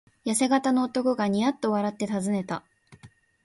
[0.25, 2.63] やせ型の男がニヤッと笑ってたずねた。